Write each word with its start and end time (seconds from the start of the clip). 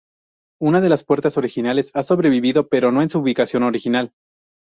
Una 0.59 0.81
de 0.81 0.89
las 0.89 1.03
puertas 1.03 1.37
originales 1.37 1.91
ha 1.93 2.01
sobrevivido, 2.01 2.69
pero 2.69 2.91
no 2.91 3.03
en 3.03 3.09
su 3.09 3.19
ubicación 3.19 3.61
original. 3.61 4.13